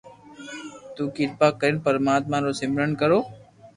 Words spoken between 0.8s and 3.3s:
تو ڪرپا ڪرين پرماتما رو سمرن ڪرو